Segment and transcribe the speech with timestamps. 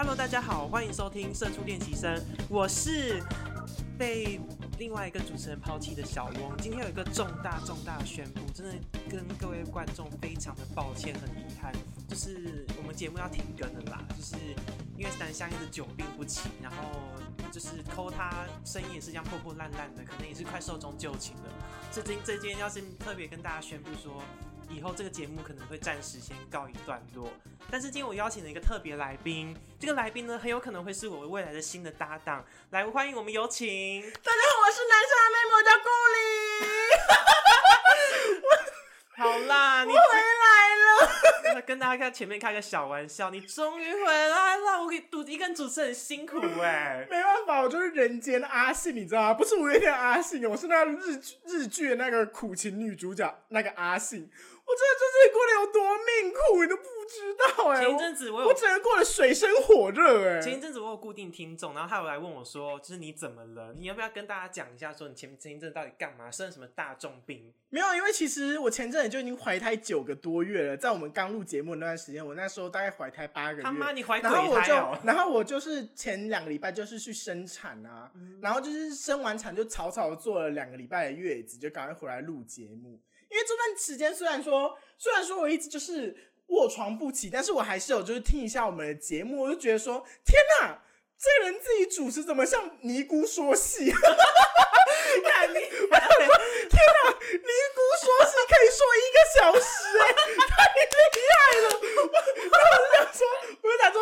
[0.00, 2.16] Hello，大家好，欢迎收听《社畜练习生》，
[2.48, 3.22] 我是
[3.98, 4.40] 被
[4.78, 6.56] 另外一个主持人抛弃的小翁。
[6.56, 8.74] 今天有一个重大重大宣布，真的
[9.10, 11.70] 跟各位观众非常的抱歉，很遗憾，
[12.08, 14.36] 就是我们节目要停更了啦，就是
[14.96, 16.76] 因为三香一直久病不起，然后
[17.52, 21.52] 就是抠他声音也是这样破破烂烂的，可能也是快寿终就寝了。
[21.92, 24.22] 这今这间要是特别跟大家宣布说。
[24.70, 27.28] 以后这个节目可能会暂时先告一段落，
[27.70, 34.00] 但是今天我邀请了一个特别来宾，这个来宾呢很有可能会是我未来的新的搭档，来欢迎我们有请。
[34.00, 36.18] 大家好，我是男生的妹妹，我叫顾里。
[39.20, 41.60] 好啦， 你回来了。
[41.66, 47.06] 跟大家看前面开个小玩笑，你终于回来了，我给赌一个人主持很辛苦哎。
[47.10, 49.34] 没办法，我就是人间阿信，你知道吗？
[49.34, 54.30] 不是五月天阿信，我是那个日日剧的那个苦情女主角那个阿信。
[54.70, 57.80] 我真的就是过得有多命苦，你都不知道哎。
[57.80, 60.40] 前一阵子我我整个过得水深火热哎。
[60.40, 63.74] 前一阵子我有固定听众，然后他有来问我说，就是你怎么了？
[63.76, 67.52] 你要不要跟大家讲一下，说你前前一阵到底干嘛，生了什么大重病？
[67.68, 73.62] 没有，因为其实我前阵子就已经怀胎九个多月了，在我们刚录节目那段时间，我那时候大概怀胎八个月。
[73.62, 74.74] 他妈，你怀然后我就，
[75.04, 83.00] 然后我就是前两个礼拜就是去生产啊，然后就是生完产就草草做了两个礼拜的月子，就赶快回来录节目。
[83.30, 86.14] 因为这段时间虽然说，虽然说我一直就是
[86.48, 90.82] 卧床不起，但是我还是有就是听一下我们的节目，我就觉得说，天哪，
[91.18, 93.90] 这人自己主持怎么像尼姑说戏？
[95.24, 95.96] 看你，天哪，
[97.10, 100.02] 尼姑说戏可以说一个小时，哎，
[100.50, 101.66] 太厉害了！
[101.80, 103.20] 我我就想说，
[103.62, 103.96] 我就想说，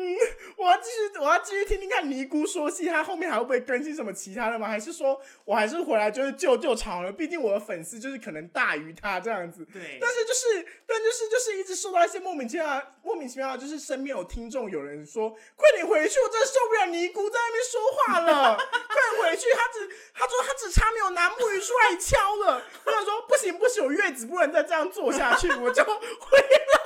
[0.00, 0.16] 嗯，
[0.56, 4.68] 我要继续，我要继续听听看尼姑说戏，他后面还会不会更新什么其他的吗？
[4.68, 7.10] 还是说我还是回来就是救救场了？
[7.10, 9.66] 毕竟我的粉丝就是可能大于他这样子。
[9.72, 9.98] 对。
[10.00, 18.54] 但是就是，但就是就是一直受到一些莫名其妙、莫名其妙，就是身边有听众有人说，快点回去，我真的受不了尼姑在那边说话了，
[18.86, 19.48] 快点回去。
[19.50, 22.62] 他只他说他只差没有拿木鱼出来敲了。
[22.84, 26.38] 我想说不行不行，我月子不能再这样做下去，我就回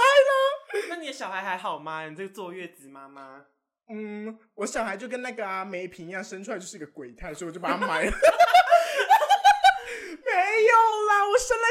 [0.02, 0.88] 来了。
[0.88, 2.08] 那你的小孩还好吗？
[2.08, 3.44] 你这个坐月子妈妈？
[3.88, 8.10] 嗯，我小孩就跟那个啊梅瓶一样，生出来就是一个鬼胎，所以我就把它埋了。
[10.24, 10.74] 没有
[11.08, 11.62] 啦，我生了。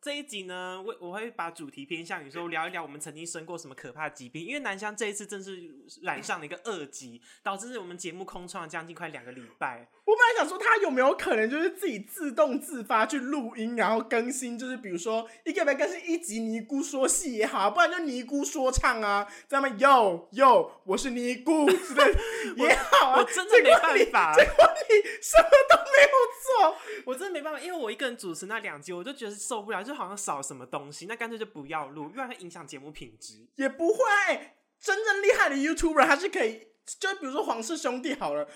[0.00, 5.60] 这一集呢，我我会把主题偏向于说聊一聊我们曾经生过什么可怕疾病，因为南湘这一次正是
[6.02, 9.88] 染上了一个恶疾， 导致我们节目空窗了将近快两个礼拜。
[10.04, 22.14] 我本来想说他有没有可能就是自己自动自发去录音，然后更新，就是比如说一个月更新一集尼姑说戏也好，不然就尼姑说唱啊，咱们哟哟，我是尼姑之类
[22.56, 23.18] 也好啊。
[23.18, 24.54] 我真的没办法，结果
[24.88, 26.08] 你什么都没有
[26.40, 29.98] 做，我真的没办法，因为我一个人主持那两集，我就觉得受不了，就。
[29.98, 33.48] 好像少什么东西，那干脆就不要录，因为会影响节目品质。
[33.56, 33.98] 也不会，
[34.80, 36.68] 真正厉害的 YouTuber 他是可以，
[37.00, 38.46] 就比如说黄氏兄弟好了，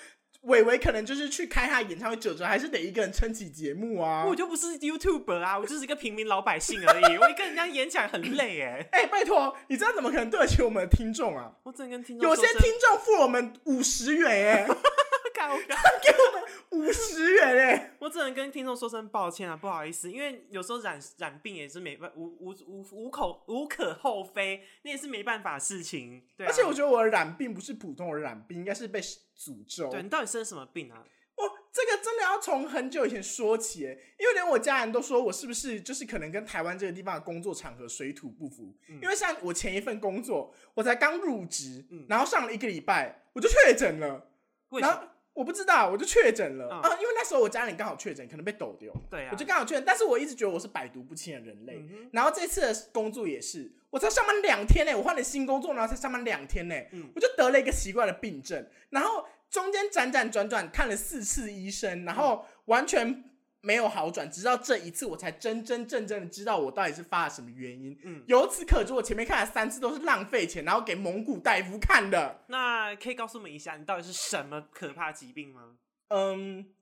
[0.42, 4.24] 伟伟可能就是去开他演唱会，久久还是得一个人撑起节目啊。
[4.24, 8.86] 我就不是 YouTuber 啊，我就是一个平民老百姓而已，我一个人家演起来很累哎。
[8.92, 11.52] 哎，拜托，你这样怎么可能对得起我们的听众啊？
[11.64, 14.68] 我只能跟听众，有些听众付我们五十元哎。
[15.48, 17.94] 给我们五十元哎！
[18.00, 26.22] 我只能跟听众说声抱歉啊，不好意思，因为有时候染染病也是没办无无无无口无可厚非，那也是没办法事情。
[26.36, 29.90] 对，而且我觉得我的染病不是普通的染病，应该是被诅咒。
[29.90, 31.04] 对你到底生什么病啊？
[31.34, 38.76] 我，这个真的要从很久以前说起，因为连我家人都说我是不是就是可能跟台湾这个地方的工作场合水土不服。
[39.02, 44.28] 因为像我前一份工作，我才刚入职，然后上了一个礼拜，我就确诊了。
[44.68, 45.08] 为什么？
[45.34, 46.88] 我不知道，我就确诊了啊！
[47.00, 48.92] 因为那时候我家人刚好确诊，可能被抖丢。
[49.10, 51.82] 对啊，我就刚好确诊，但是我一直觉得我是百毒不侵的人类。
[52.12, 56.74] 然后这次的工作也是，我才上班两天呢，我换了新工作，然后才上班两天呢，
[57.14, 63.24] 我就得了一个奇怪的病症，然后中间辗转转转看了四次医生，然后完全。
[63.64, 67.96] 没有好转，直到这一次我才真真正正的知道我到底是发了什么原因。
[68.02, 72.44] 嗯，由此可知，我前面看了三次都是浪费钱，然后给蒙古大夫看的。
[72.48, 75.78] 那可以告诉我们一下，你到底是什么可怕疾病吗？
[76.08, 76.74] 嗯，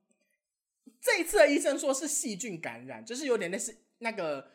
[0.99, 4.49] 这一次的医生说是细菌感染，就是有点类似那个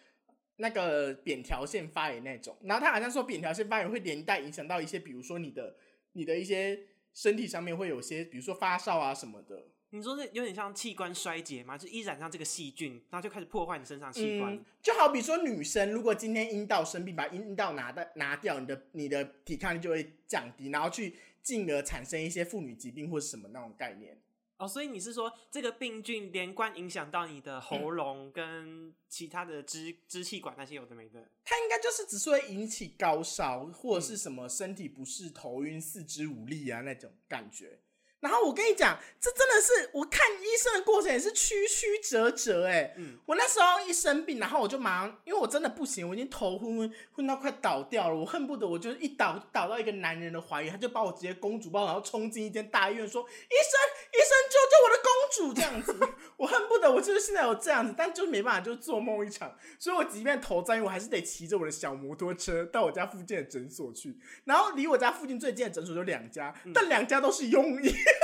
[0.57, 2.59] 那个扁条腺发炎那种。
[2.65, 5.77] 然后他好像说扁条腺发炎会连带影响到一些，比如说你的
[6.15, 6.77] 你的一些
[7.15, 9.69] 身体上面会有些，比如说发烧啊什么的。
[9.97, 11.79] 你说是有点像器官衰竭嘛？
[11.79, 14.63] 就一染上这个细菌，然后就开始破坏你身上器官。
[14.83, 24.21] 就好比说女生，如果今天阴道生病，把阴道拿的拿掉，你的你的抵抗力就会降低，然后去进而产生一些妇女疾病或者什么那种概念。
[24.59, 31.31] 哦，所以你是说这个病菌连贯影响到你的喉咙跟其他的支支气管那些有的没的？
[31.45, 37.81] 它应该就是只是会引起高烧或者是什么身体不适、头晕、四肢无力啊那种感觉。
[38.21, 42.95] 然后我跟你讲，这真的是我看医生的过程也是曲曲折折哎。
[42.97, 53.81] 嗯，我那时候一生病，然后我就马上，因为我真的不行，我已经头昏昏昏到快倒掉了，我恨不得我就一倒倒到一个男人的怀里，他就把我直接公主抱，然后冲进一间大医院说：“医生，
[54.13, 59.55] 医生救救我的公主！”这样子， 我恨不得我就是现在有这样子，但就是没办法，就是做梦一场。
[59.79, 64.19] 所以我即便头晕，我还是得骑着我的小摩托车到我家附近的诊所去。
[64.45, 67.87] 然后离我家附近最近的诊所就两家，但两家都是庸医。
[67.89, 68.16] 我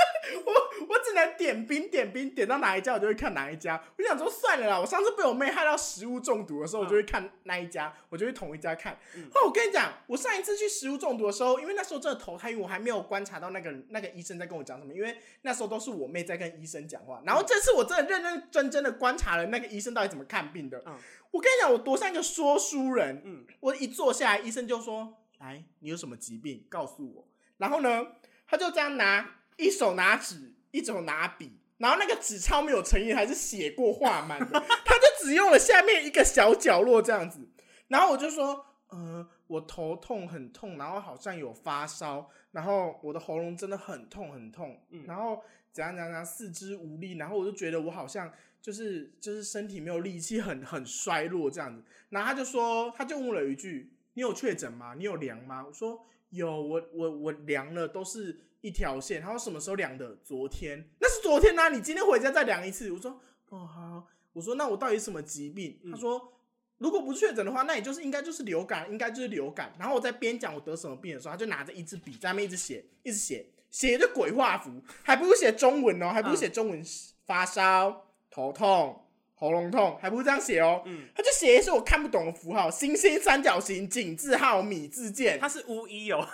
[1.13, 3.81] 能点兵点兵点到哪一家我就会看哪一家。
[3.97, 8.93] 我想说算了啦，我上次被我妹害到食物中毒的时候，我就会看那一家，我就会同一家看。
[8.93, 17.21] 哦我跟你讲，我上一次去食物中毒的时候，因为那时候真的头太晕，我还没有观察到那个那个医生在跟我讲什么，因为那时候都是我妹在跟医生讲话。
[17.25, 20.83] 然后这次我真的认认真真的观察了那个医生到底怎么看病的。
[21.31, 23.21] 我跟你讲，我多像一个说书人。
[23.25, 26.65] 嗯，我一坐下来，医生就说：“来，你有什么疾病？
[26.69, 27.27] 告诉我。”
[27.57, 28.07] 然后呢，
[28.47, 29.39] 他就这样拿。
[29.55, 37.47] 一手拿纸，一手拿笔，然后那个纸超没有诚意，还是写过画满的，他就只用了下面一个小角落这样子。
[37.87, 51.83] 然后我就说，呃，我头痛很痛，然后好像有发烧，然后我的喉咙真的很痛很痛，然后怎样怎样怎样，四肢无力，然后我就觉得我好像就是就是身体没有力气，很很衰弱这样子。
[52.09, 54.95] 然后他就说，他就问了一句：“你有确诊吗？
[54.97, 60.15] 你有量吗？”我说：“有，我我我量了，都是。”一条线，他说什么时候量的？
[60.23, 61.67] 昨天，那是昨天呐。
[61.67, 62.89] 你今天回家再量一次。
[62.93, 63.19] 我说
[63.49, 65.77] 哦好，我说那我到底什么疾病？
[65.91, 66.31] 他说
[66.77, 69.73] 如果不确诊的话，那也就是应该就是流感，应该就是流感。
[69.77, 74.71] 然后我在边讲我得什么病的时候，他就拿着一支笔在那边一直写，一直写，写着鬼画符，
[75.03, 76.81] 还不如写中文哦，还不如写中文
[77.25, 79.02] 发烧、头痛、
[79.43, 80.81] 喉咙痛，还不如这样写哦。
[80.85, 86.25] 嗯，他就写一些我看不懂的符号，星星、三角形、井字号、米字键，他是巫医哦。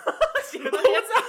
[0.52, 1.22] 我知道，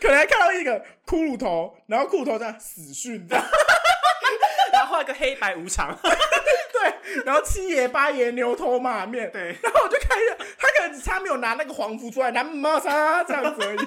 [0.00, 3.26] 可能还看到一个骷髅头，然后骷髅头这样死讯。
[3.28, 3.36] 的，
[4.72, 13.78] 然后画一个黑白无常， 对，然后七爷八爷牛头马面，对，然后我就看一下，他可能只差没有拿那个黄符出来，拿马啥这样子而已，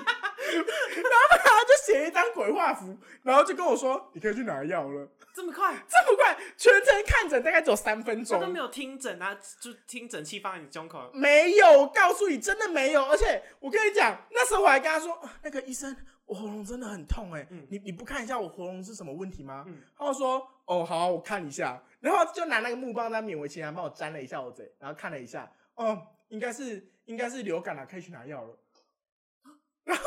[0.95, 5.07] 然后他就写一张鬼画符，然后就跟我说，你可以去拿药了。
[5.33, 11.11] 这么快， 这么快，全程看诊大概只有三分钟，都没有听诊啊，就听诊器放在你胸口。
[11.13, 15.95] 没有，我告诉你真的没有，而且我跟你讲，那时候我还跟他说，那个医生，
[16.25, 19.65] 我喉咙真的很痛哎，你你不看一下我喉咙是什么问题吗？
[19.97, 28.57] 他说，哦好，我看一下，然后就拿那个木棒在勉为其难帮我粘了一下我嘴，然后看了一下，哦，应该是应该是流感了，可以去拿药了。
[29.83, 30.03] 然后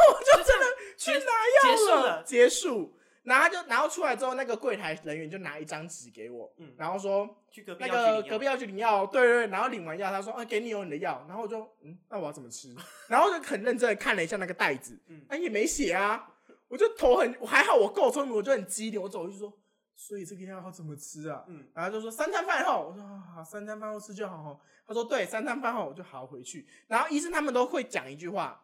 [0.99, 2.95] 去拿药了，结束。
[3.25, 12.75] 然后就，然后出来之后，那个柜台人员就拿一张纸给我，嗯，然后说去隔壁那个隔壁要去领药，对对，然后领完药，他说啊，给你有你的药，然后我就嗯，那我要怎么吃？
[13.07, 16.27] 然后就很认真的看了一下那个袋子，嗯，哎也没写啊，
[16.69, 19.53] 我就头很我还好，我够聪明，我就很机灵，我走过去说，
[19.95, 21.45] 所以这个药要怎么吃啊？
[21.49, 23.05] 嗯，然后就说三餐饭后，我说
[23.35, 24.59] 好，三餐饭后吃就好。
[24.87, 26.67] 他说对，三餐饭后我就好回去。
[26.87, 28.59] 然后医生他们都会讲一句话，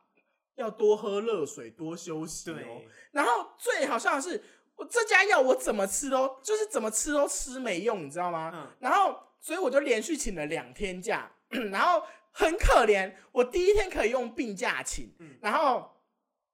[0.57, 2.83] 要多喝热水，多休息哦。
[3.13, 4.43] 然后最好笑的是。
[4.77, 8.51] 我这家药我怎么吃都就是怎么吃都吃没用，你知道吗？
[8.53, 8.69] 嗯。
[8.81, 11.31] 然后，所以我就连续请了两天假，
[11.71, 13.15] 然后很可怜。
[13.31, 15.89] 我第一天可以用病假请，然后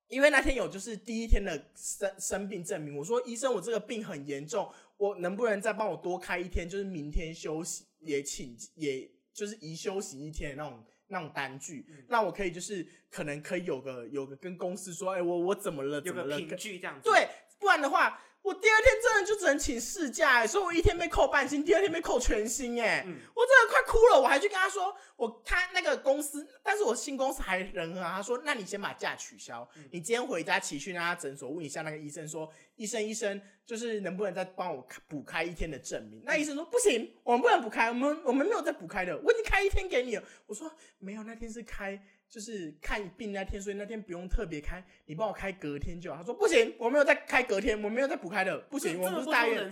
[0.09, 16.01] 因为那天有就是第一天的生生病证明，我说医生我这个病很严重，我能不能再帮我多开一天，就是明天休息也请，也就是宜休息一天的那种那种单据，那我可以就是可能可以有个有个跟公司说，哎我我怎么了？
[16.05, 17.09] 有个凭据这样子。
[17.09, 17.29] 对。
[17.61, 23.05] 不然的话，我第二天真的就只能请事假，所以我一天被扣半薪，第二天被扣全薪，哎，
[23.35, 24.21] 我真的快哭了。
[24.21, 36.23] 我还去跟他说，我他那个公司，但是我新公司还人很好，他说，那你先把假取消，你今天回家骑去那家诊所问一下那个医生，说，医生医生，就是能不能再帮我补开一天的证明？
[36.25, 40.25] 那医生说不行，我们不能补开，我们我们没有再补开的，我已经开一天给你了。
[40.47, 42.03] 我说没有，那天是开。
[42.31, 46.19] 就是看病那天，所以那天不用特别开，你帮我开隔天就好。
[46.19, 49.69] 他说不行，我没有再开隔天，我没有再补开的，不行，我不是大院，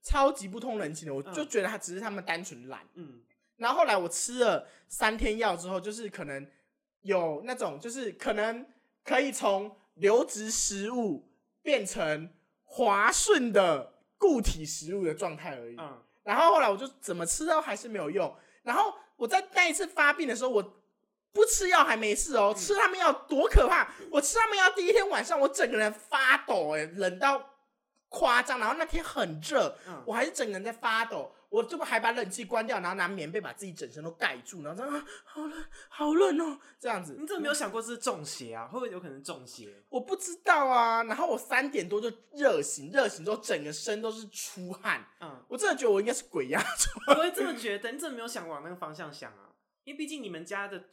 [0.00, 2.86] 超级不通人情的，我就觉得他只是他们单纯懒。
[2.94, 3.20] 嗯，
[3.56, 6.46] 然后后来我吃了三天药之后，就是可能
[7.00, 8.64] 有那种，就是可能
[9.02, 11.28] 可以从流质食物
[11.60, 12.30] 变成
[12.62, 15.76] 滑顺的固体食物的状态而已。
[15.76, 18.32] 嗯，然后后来我就怎么吃都还是没有用。
[18.62, 20.76] 然后我在那一次发病的时候，我。
[21.32, 23.92] 不吃药还没事哦，吃他们药多可怕！
[24.10, 27.54] 我吃他们药第一天晚上，我整个人发抖，哎，冷到
[28.08, 28.58] 夸张。
[28.58, 37.16] 然后那天很热，嗯我还是整个人在发抖，我这不还把冷气关掉，然后拿棉被把自己整身都盖住，然后这样啊，好冷，好冷哦，这样子。
[37.16, 38.66] 你怎么没有想过这是中邪啊？
[38.66, 39.68] 会不会有可能中邪？
[39.88, 47.16] 我不知道啊，然后我三点多就热醒，热醒之后整个身都是出汗，嗯，我真的觉得我应该是鬼压床。
[47.16, 47.92] 我会这么觉得。
[47.92, 49.46] 你怎么没有想往那个方向想啊？
[49.84, 50.84] 因为毕竟你们家的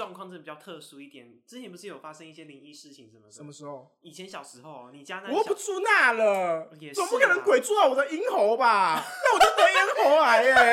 [0.00, 1.30] 状况真的比较特殊一点。
[1.46, 3.30] 之前不是有发生一些灵异事情什么的？
[3.30, 3.94] 什么时候？
[4.00, 9.04] 以前小时候，你家那我不住那了也，是总不可能鬼住到我的咽喉吧？
[9.04, 10.72] 那我就得咽喉癌 耶！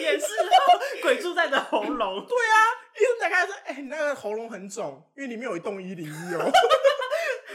[0.00, 2.26] 也是哦，鬼住在你的喉咙。
[2.26, 2.58] 对啊，
[2.96, 6.50] 医生打开始说，哎、你那个喉咙很肿，因为里面有一栋一零一哦。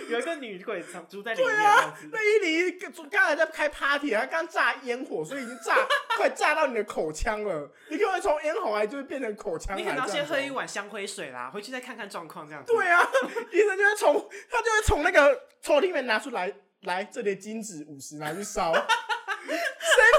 [0.10, 2.72] 有一个女鬼藏住在里面，对啊那一零一
[3.10, 5.76] 刚才在开 party，他刚炸烟火，所以已经炸
[6.18, 7.72] 快炸到你的口腔了。
[7.90, 9.82] 你可能会从咽喉癌就会变成口腔癌。
[9.82, 10.62] 你可能要先喝一碗。
[10.72, 12.72] 香灰水啦，回去再看看状况这样子。
[12.72, 13.06] 对啊，
[13.52, 16.54] 医生就会从他就会从那个抽屉里面拿出来，
[16.84, 18.72] 来这里的金子五十拿去烧。
[18.74, 18.82] 神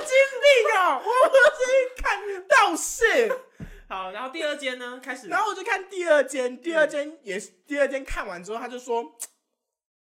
[0.05, 1.01] 经病哦！
[1.03, 1.35] 我不
[1.65, 3.33] 是看到是。
[3.89, 9.17] 好，然后第二间呢，开始，然后我就看第二间，第二间也是第二间看完之后，他就说：“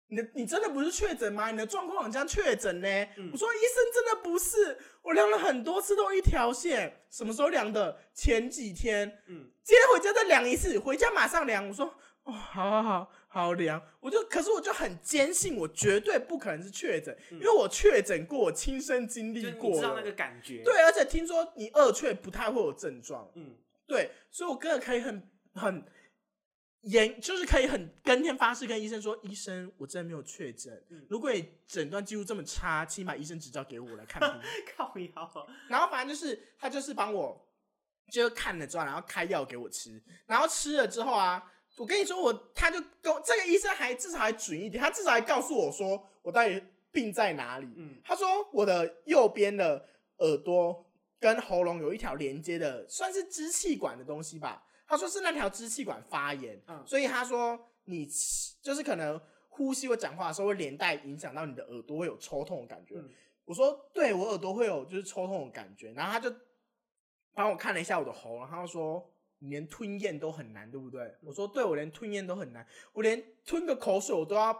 [0.08, 1.50] 你的你真的不是确诊吗？
[1.50, 2.88] 你的状况很像确诊呢。
[3.16, 7.98] 嗯我说：“医生真的不是，我量了很多次都一条线，什么时候量的？
[8.14, 11.86] 前几天，嗯，今天回家再量一次，回家马上量。”我说
[12.22, 23.28] ：“哦，好好好好量。”我就可是我就很坚信，我绝对不可能是确诊，因为我确诊过，我亲身经历过知道那个感觉。，对，而且听说你二确不太会有症状。
[23.34, 23.56] 嗯，
[23.88, 25.84] 对，所以我真的可以很很
[26.86, 30.72] 严，就是可以很跟天发誓跟医生说，医生，我真的没有确诊。
[30.88, 34.40] 嗯如果你诊断记录这么差，请把医生执照给我来看病。
[34.76, 37.44] 靠腰，然后反正就是他就是帮我，
[38.12, 46.62] 就看了之后，然后开药给我吃，然后吃了之后啊，我跟你说我他就跟这个医生还至少还准一点，他至少还告诉我说我到底
[46.92, 47.66] 病在哪里。
[47.76, 49.84] 嗯他说我的右边的
[50.18, 50.86] 耳朵
[51.18, 54.62] 跟喉咙有一条连接的，算是支气管的东西吧。
[54.86, 58.08] 他说是那条支气管发炎，嗯所以他说你
[58.62, 62.94] 就是可能呼吸或讲话的时候会连带影响到你的耳朵会有抽痛的感觉。
[62.96, 63.10] 嗯
[63.46, 66.34] 我说对我耳朵会有就是抽痛的感觉，然后他就
[67.32, 71.14] 帮我看了一下我的喉咙，他就说你连吞咽都很难，对不对？
[71.22, 74.52] 我说对，我连吞咽都很难，我连吞个口水我都要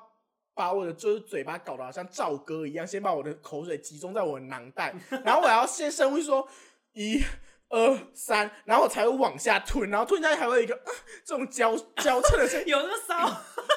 [0.54, 6.48] 把我的就是嘴巴搞得好像赵哥一样，先把我的口水集中在我的囊袋， 然后我要先深呼吸说
[6.92, 7.20] 一。
[7.68, 10.92] 二三，然后我才会往下吞，然后吞下去还会有一个、呃
[11.24, 13.16] 这种交交错的声音，有那么骚？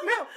[0.06, 0.28] 没有，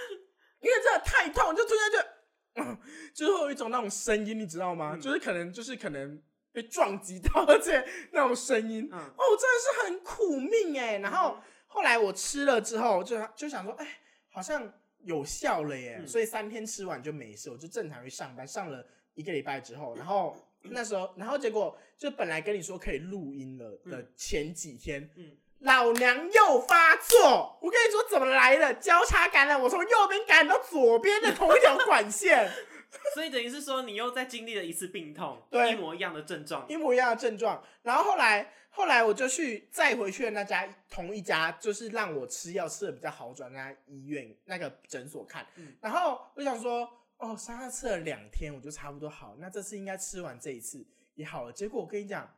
[0.61, 2.09] 因为真的太痛，就吞下去，
[2.55, 2.79] 嗯，
[3.15, 4.93] 就是会有一种那种声音，你知道吗？
[4.95, 10.99] 嗯就是可能就是可能被撞击到，而且那种声音，嗯哦，真的是很苦命哎。
[10.99, 13.87] 然后后来我吃了之后，就就想说，哎，
[14.31, 14.73] 好像
[15.05, 18.83] 有效了耶，嗯所以三天吃完就没事，我就正常去上班，上了
[19.13, 20.35] 一个礼拜之后，然后。
[20.65, 27.57] 那时候，然后结果就本来跟你说可以录音了的嗯前几天，嗯老娘又发作！
[27.63, 28.75] 我跟你说怎么来的？
[28.75, 32.51] 交叉感染，我从右边感染到左边的同一条管线，
[33.15, 36.67] 所以等于是说你又再经历了一次病痛，对一模一样的症状。
[36.69, 37.63] 一模一样的症状。
[37.83, 45.47] 然后后来，后来我就去再回去的那家同一家，就是让我吃药吃的比较好转那家医院那个诊所看。
[45.55, 46.89] 嗯然后我想说，
[47.23, 51.53] 哦，上次吃了两天，我就差不多好，那这次应该吃完这一次也好了。
[51.53, 52.29] 结果我跟你讲，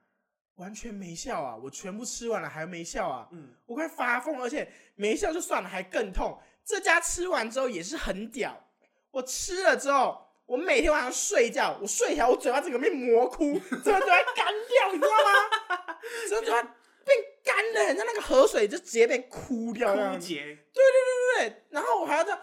[0.57, 1.57] 完全没效啊！
[1.57, 3.27] 我全部吃完了还没效啊！
[3.33, 6.39] 嗯，我快发疯，而且没效就算了，还更痛。
[6.67, 8.63] 这家吃完之后也是很屌，
[9.11, 15.99] 我吃了之后，我每天晚上睡觉，我睡起来我嘴巴整个被磨哭，整个嘴巴干掉，你知道吗？
[16.29, 20.19] 整个嘴巴变干了，很像那个河水就直接被哭掉那样子。
[20.19, 22.41] 枯竭，对对对对，然后我还要这样，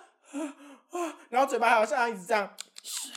[1.29, 3.13] 然后嘴巴还要像一直这样，水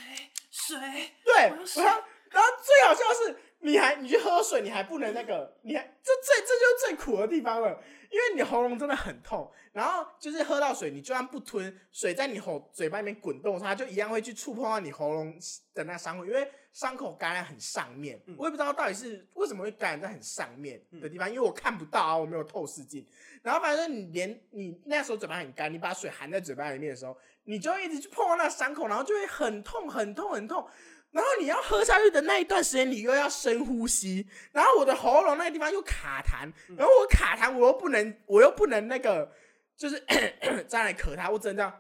[0.51, 0.79] 水，
[1.25, 7.69] 对，然后然后最好笑的是，你还你去喝水，你还不能那个，你还这最这就是最苦的地方了，
[8.11, 15.37] 因为你喉咙真的很痛，然后就是喝到水，你就算不吞，水在你喉嘴巴里面滚动它就一样会去触碰到你喉咙
[15.75, 23.07] 的那伤口，因为伤口感染很上面，嗯我也不知道到底是为什么会感染在很上面的地方，因为我看不到啊，我没有透视镜。
[23.43, 30.69] 然后反正你连你那时候嘴巴很干，你把水含在嘴巴里面的时候，你就一直去碰到那伤口，然后就会很痛很痛很痛。
[31.11, 39.31] 然后你要喝下去的那一段时间，你又要深呼吸，然后我的喉咙那个地方又卡痰，然后我卡痰，我又不能，我又不能那个，
[39.77, 40.05] 就是
[40.67, 41.73] 再来咳它，我只能这样，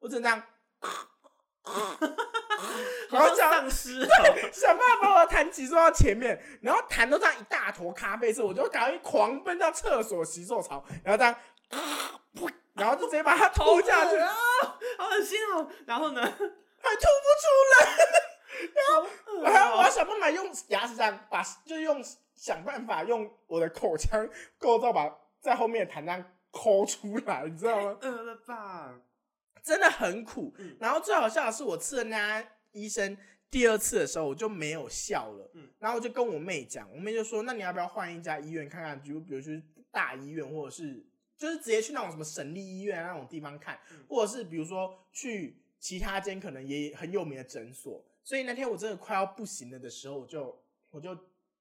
[0.00, 0.42] 我只能这样
[3.10, 11.34] 然后好这样像丧尸哦，想办法把我的痰集中到前面，然后痰都这样一大坨咖啡色，我就赶快狂奔到厕所洗手槽，然后这样，
[12.74, 14.16] 然后就直接把它吐下去。
[14.16, 14.32] 啊，
[14.98, 15.68] 好恶心哦。
[15.86, 16.22] 然后呢？
[16.84, 17.46] 还吐不出
[17.78, 17.86] 来，
[18.74, 19.08] 然后
[19.40, 22.02] 我还要我要啊想办法用牙齿这样把，就用
[22.34, 25.08] 想办法用我的口腔构造把
[25.40, 27.96] 在后面的痰这样抠出来，你知道吗？
[28.00, 28.94] 饿了吧？
[29.62, 30.52] 真的很苦。
[30.58, 33.16] 嗯然后最好笑的是，我吃了那家医生
[33.48, 35.48] 第二次的时候，我就没有笑了。
[35.54, 39.00] 嗯然后我就跟我妹讲，我妹就说：“那你要不要换一家医院看看？
[39.00, 39.62] 比如，比如去
[39.92, 41.06] 大医院，或者是
[41.42, 51.18] 就是直接去那种什么省立医院那种地方看，嗯或者是比如说去其他间可能也很有名的诊所。”所以那天我真的快要不行了的时候，我就我就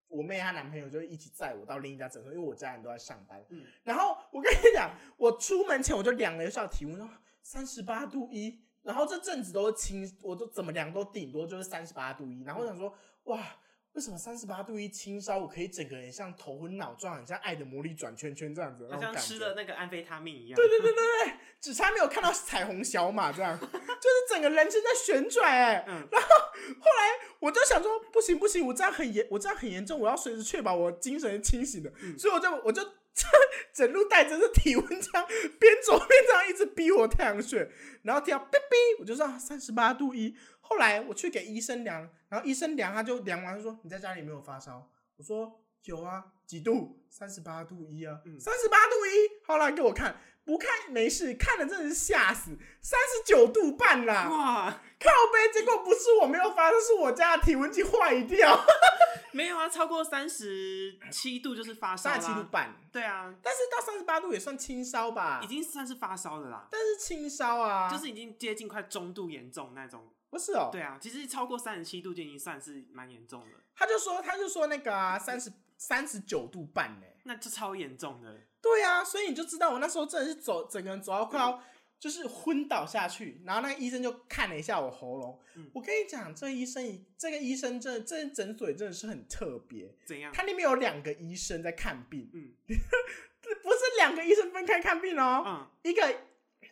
[0.08, 3.44] 我妹她男朋友就一起载我到另一家诊所，因为我家人都在上班。
[3.50, 7.10] 嗯然后我跟你讲，我出门前我就量了一下体温，说
[7.42, 12.44] 三十八度一，然后这阵子都是轻，我都怎么量都顶多就是三十八度一。
[12.44, 13.44] 然后我想说，哇，
[13.94, 19.14] 为什么三十八度一轻烧，我可以整个人像头昏脑胀，很像爱的魔力转圈圈这样子好像。
[19.18, 20.56] 吃了那个安非他命一样。
[20.56, 32.82] 对对对对对，只差没有看到彩虹小马这样， 就是整个人生在旋转哎、嗯然后后来我就想说，不行不行，我这样很严，我这样很严重，我要随时确保我精神清醒的，嗯所以我就我就
[33.74, 35.28] 整路带着这体温这样
[35.60, 37.70] 边走边这样一直逼我太阳穴，
[38.04, 40.34] 然后听到哔哔，我就知道三十八度一。
[40.72, 46.98] 后来我去给医生量，然后医生量他就量完就说你在家里没有发烧，我说有啊，几度？
[47.10, 49.46] 三十八度一啊，嗯三十八度一。
[49.46, 52.52] 后来给我看，不看没事，看了真的是吓死，
[52.82, 55.52] 三十九度半啦，哇，靠背。
[55.52, 58.58] 结果不是我没有发烧，是我家的体温计坏掉，
[59.34, 62.46] 没有啊，超过三十七度就是发烧三十七度。
[62.50, 62.74] 半。
[62.94, 70.08] 对啊，但是到三十八度也算轻烧吧已，经算是发烧的啦，但是轻烧啊，就是已经接近快中度严重那种。
[70.32, 70.70] 不是哦。
[70.72, 77.06] 对啊，其实超过三十七度就已经算是蛮严重了，他就说他就说那个啊，三十三十九度半呢。
[77.24, 78.36] 那就超严重的。
[78.60, 81.62] 对啊，所以你就知道我那时候真的是走整个人走到快要
[82.00, 85.40] 就是昏倒下去，然后那个医生就看了一下我喉咙。
[85.56, 90.34] 嗯我跟你讲，这医生这个医生真的这间诊所也真的是很特别，怎样？
[90.34, 96.02] 他那边有两个医生在看病，嗯 不是两个医生分开看病哦，嗯一个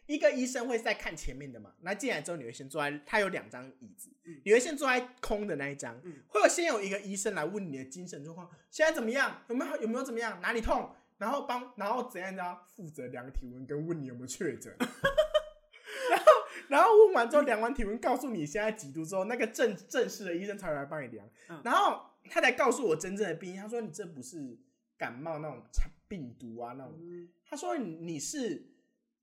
[0.10, 4.42] 一个医生会在看前面的嘛，那进来之后你会先坐在，他有两张椅子，嗯。
[4.44, 6.16] 你会先坐在空的那一张，嗯。
[6.28, 14.76] 会有先有一个医生来问你的精神状况，现在怎么样，有没有有没有怎么样，哪里痛，然后帮然后怎样怎样负责量体温跟问你有没有确诊，
[16.10, 16.26] 然后
[16.70, 21.62] 然后问完之后量完体温，告诉你现在几度之后，那个正正式的医生才会来帮你量，嗯。
[21.64, 24.58] 然后他才告诉我真正的病因，他说你这不是
[24.98, 25.64] 感冒那种
[26.08, 26.96] 病毒啊那种。
[27.00, 27.30] 嗯。
[27.46, 28.64] 他说你你是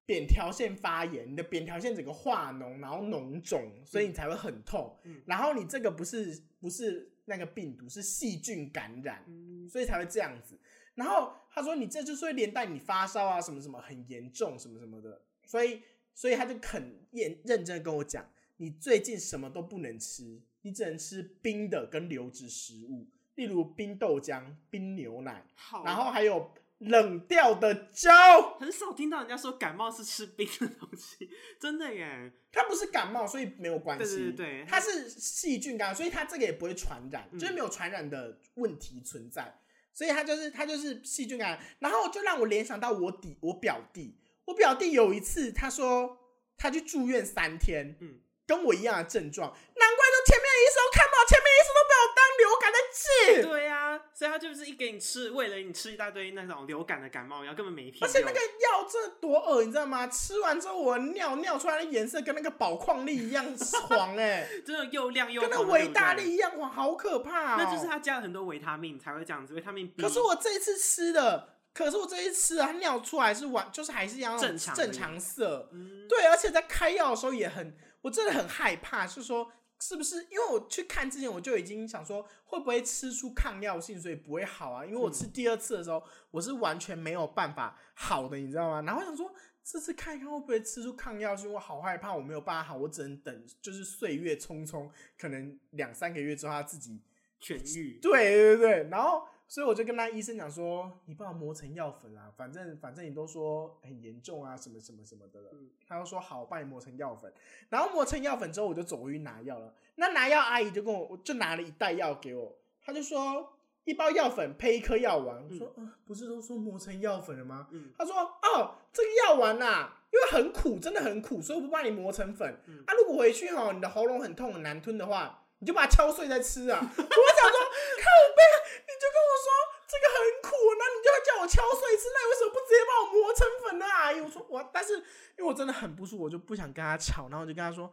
[0.07, 4.97] 扁条线发炎，你的扁条线整个化脓，然后脓肿，所以你才会很痛。
[5.03, 10.57] 嗯然后你这个不是不是那个病毒，是细菌感染，嗯所以才会这样子。
[10.95, 15.83] 然后他说你这就是会连带你发烧啊什么什么很严重什么什么的，所以
[16.15, 18.25] 所以他就很认认真的跟我讲，
[18.57, 28.57] 你最近什么都不能吃，你只能吃冰的跟流质食物，例如冰豆浆、冰牛奶，好，然后还有冷掉的胶。
[28.59, 32.33] 很少听到人家说感冒是吃冰的东西，真的耶。
[32.53, 34.17] 它不是感冒，所以没有关系。
[34.17, 39.61] 对对对它是细菌感染，所以它这个也不会传染，嗯就是没有传染的问题存在。
[39.93, 46.19] 所以它就是它就是细菌感染，然后就让我联想到我弟我表弟，我表弟有一次他说
[46.59, 53.43] 他去住院三天，嗯跟我一样的症状，难怪就前面的医生看不好，前面医生都被我当流感在治。
[53.49, 60.07] 对呀、所以他就是一给你吃，为了你吃一大堆那种流感的感冒药，根本没屁用而且那个药真的多恶，你知道吗？
[60.07, 63.45] 吃完之后我尿尿出来的颜色跟那个宝矿力一样
[63.91, 67.57] 黄哎、 真的又亮又跟那维大，对不利一样，黄，好可怕哦！
[67.59, 70.03] 那就是他加了很多维他命才会这样子，维他命 B。
[70.03, 75.69] 可是我这一次吃的，可是我这一次吃的，它尿出来是完，就是还是一样正常正常色。
[75.75, 80.17] 嗯，对，而且在开药的时候也很，我真的很害怕，是说是不是？
[80.31, 84.85] 因为我去看之前我就已经想说，会不会吃出抗药性，所以不会好啊？
[84.85, 88.83] 因为我吃第二次的时候，我是完全没有办法好的，你知道吗？
[88.83, 89.33] 然后我想说。
[89.69, 97.03] 这次看一看会不会吃出抗药性，我好害怕，我没有办法好，我只能等，就是岁月匆匆，可能两三个月之后他自己
[97.41, 97.99] 痊愈。
[97.99, 105.51] 对对对，然后所以我就跟他医生讲说，你帮我磨成药粉啊，反正反正你都说很严重啊，什么什么什么的了。
[105.53, 107.33] 嗯他就说好，我帮你磨成药粉。
[107.69, 109.73] 然后磨成药粉之后，我就走过去拿药了。
[109.95, 115.47] 那拿药阿姨就跟我，我就拿了一袋药给我，他就说一包药粉配一颗药丸。
[115.49, 117.69] 我说，嗯、不是都说磨成药粉了吗？
[117.71, 122.61] 嗯他说：“哦，这个药丸呐、因为很苦，真的很苦，所以我不帮你磨成粉。
[122.67, 128.43] 嗯啊，如果回去哦，你的喉咙很痛很难吞的话，你就把它敲碎再吃啊。”我想说，靠背，
[128.83, 129.47] 你就跟我说
[129.87, 134.21] 这个很苦，那你就要叫我敲碎吃，那你为什么不直接帮我磨成粉呢、阿姨？
[134.21, 134.99] 我说我，但是
[135.36, 137.87] 因为我真的很不舒服，我就不想跟他吵，然后我就跟他说：“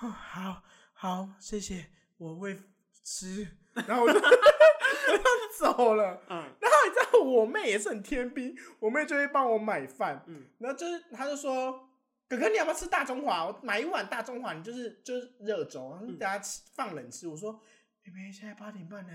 [0.00, 2.58] 哦、好好，谢谢，我会
[3.02, 3.48] 吃。
[3.86, 6.20] 然后我就 我就走了。
[6.28, 11.88] 嗯然后你知道我妹也是很天兵，我妹就会帮我买饭，嗯然后就是她就说
[12.28, 13.46] ：“哥哥，你要不要吃大中华？
[13.46, 17.52] 我买一碗大中华，你就是就是热粥，然后你等下吃放冷吃。”我说
[18.04, 19.12] ：“妹妹，现在八点半呢，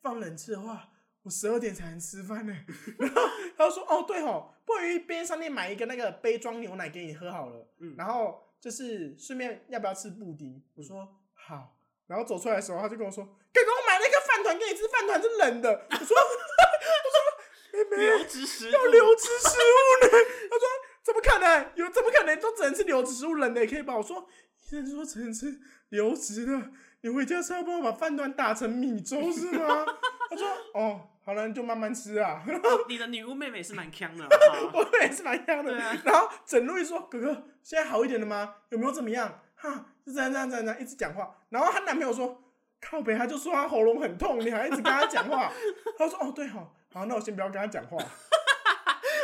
[0.00, 0.88] 放冷吃的话，
[1.24, 2.54] 我十二点才能吃饭呢。”
[2.96, 3.22] 然后
[3.56, 20.10] 她就说：“哦，对哦，不如一边商店买一个那个杯装牛奶给你喝好了，嗯然后就是顺便要不要吃布丁？”我说：“好。”然后走出来的时候，他就跟我说：“哥哥，我买了一个饭团给你吃，饭团是冷的。”我说：“我说妹妹，流质食物，要流质食物呢？
[20.50, 20.68] 他说
[21.02, 21.72] 怎么可能？
[21.76, 23.96] 有怎么可能都只能吃流质食物，冷的也可以吧？
[23.96, 24.28] 我说
[24.60, 25.58] 医生说只能吃
[25.88, 29.86] 流质的，你回家是要帮我把饭团打成米粥是吗？
[30.28, 32.42] 他说哦，好了，你就慢慢吃啊。
[32.46, 34.26] 哦你的女巫妹妹是蛮强的，
[34.72, 35.70] 我妹也是蛮强的。
[35.74, 38.56] 对啊 然后整路一说哥哥现在好一点了吗？
[38.70, 39.40] 有没有怎么样？
[39.56, 41.34] 哈，就这样这样这样这样一直讲话。
[41.48, 42.42] 然后她男朋友说
[42.80, 45.50] 靠北，他就说他喉咙很痛，你还一直跟他讲话。
[45.96, 47.98] 他说哦对好，好，那我先不要跟他讲话。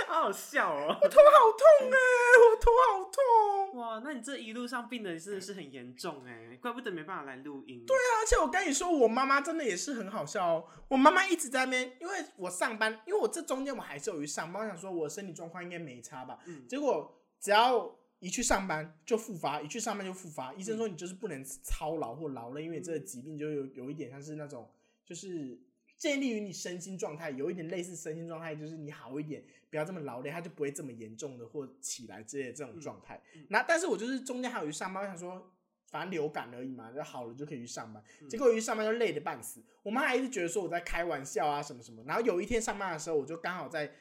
[0.09, 0.97] 好好笑哦。
[1.01, 1.99] 我头好痛哎、
[2.41, 3.60] 我头好痛。
[3.75, 7.85] 哇，那你这一路上病的真的是很严重哎，怪不得没办法来录音。
[7.87, 10.65] 对啊，而且我跟你说，我妈妈真的也是很好笑哦。
[10.89, 16.39] 我妈妈一直在那边，因为我上班，因为我这中间我还是有去上班，我想说我身体状况应该没差吧。
[16.47, 20.53] 嗯结果只要一去上班就复发，一去上班就复发。
[20.55, 24.71] 医生说你就是不能操劳或劳累，因为这个疾病就有有一点像是那种，
[25.07, 25.59] 就是
[26.01, 33.23] 建立于你身心状态，有一点类似身心状态，就是你好一点，不要这么劳累，它就不会这么严重的或起来之类的这种状态。
[33.35, 35.53] 嗯嗯那但是我就是中间还有去上班，我想说。
[35.91, 38.01] 反正流感而已嘛，就好了就可以去上班。
[38.21, 42.01] 嗯结果一上班就累得半死，我妈还一直觉得说我在开玩笑啊什么什么。
[42.07, 43.93] 然后有一天上班的时候，我就刚好在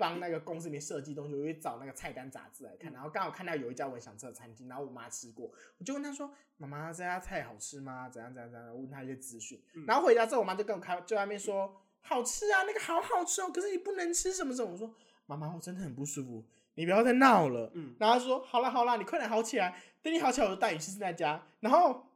[0.00, 8.08] 帮那个公司里面设计东西，我就找那个菜单杂志来看，然后刚好看到有一家我很想吃的餐厅，然后我妈吃过，我就问她说：“妈妈，这家菜好吃吗？
[8.08, 9.62] 怎样怎样怎样？”我问她一些资讯。
[9.74, 14.94] 嗯然后回家之后，我妈就跟我开就在那边说：“好吃啊，那个好好吃哦，可是你不能吃什么什么。”我说
[15.26, 22.06] ：“妈妈，我真的很不舒服，你不要再闹了。”嗯然后她说：“好了好了，你快点好起来，等你好起来，我就带你去那家。”然后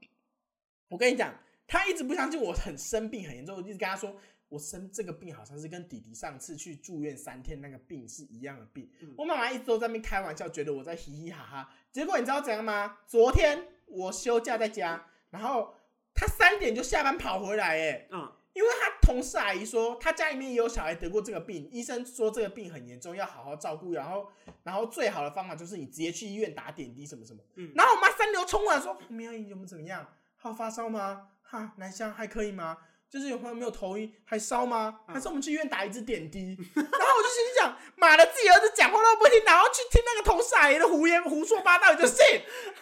[0.88, 1.34] 我跟你讲，
[1.66, 4.16] 她一直不相信我很生病很严重，我一直跟她说。
[4.48, 8.90] 我生这个病好像是跟弟弟上次去住院三天那个病是一样的病。
[9.00, 11.70] 嗯我妈妈一直都在那边开玩笑，觉得我在嘻嘻哈哈。
[11.90, 12.98] 结果你知道怎样吗？
[13.06, 15.74] 昨天我休假在家，然后
[16.14, 24.28] 她三点就下班跑回来，哎，嗯因为她同事阿姨说，她家里面也有小孩得过这个病，医生说这个病很严重，要好好照顾，然后
[24.62, 27.42] 然后最好的方法就是你直接去医院打点滴什么什么。
[27.56, 30.06] 嗯然后我妈三流冲过来说：“苗姨有没有怎么样？
[30.36, 31.30] 还有发烧吗？
[31.42, 32.78] 哈，南香还可以吗？
[33.14, 35.02] 就是有朋友没有头晕，还烧吗？
[35.06, 42.16] 嗯还是我们去医院打一支点滴？” 然后我就心想：妈的，自己儿子讲话都不听，然后去听那个同事阿姨的胡言胡说八道，你就信？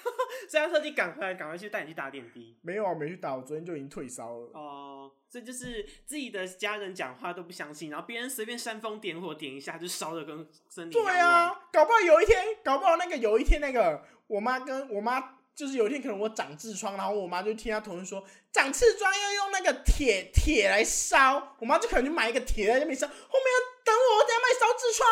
[0.48, 2.56] 所以他特地赶回来，赶快去带你去打点滴。
[2.62, 4.50] 没有啊，没去打，我昨天就已经退烧了。
[4.54, 15.36] 哦，这就是自己的家人讲话都不相信，然后别人随便煽风点火点一下就烧的跟森林一样对啊，搞不好有一天，搞不好那个有一天那个我妈跟我妈。
[15.54, 25.08] 就是有一天可能我长痔疮，然后我妈就听她同事说长痔疮要用那个铁铁来烧，我妈就可能就买一个铁在那边烧，后面要等我，我等下卖烧痔疮，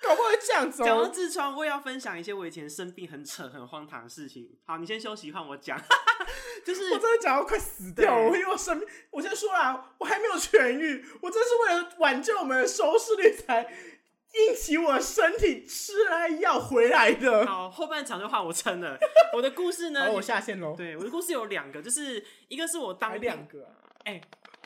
[0.02, 1.12] 搞不好会这样子讲到哦。
[1.12, 4.48] 痔疮，我也要分享一些我以前生病很扯、很荒唐的事情。
[4.64, 5.80] 好，你先休息，换我讲。
[6.64, 13.64] 就是我真的讲到快死掉了，对因为我生病，我先说啦，我还没有痊愈，我这是为了挽救我们的收视率才
[14.32, 17.46] 硬起我身体吃了药回来的。
[17.46, 18.98] 好，后半场就换我撑了。
[19.36, 20.12] 我的故事呢好，？
[20.12, 20.74] 我下线喽。
[20.76, 23.70] 对，我的故事有两个，就是一个是我当兵两个啊、
[24.04, 24.20] 哎、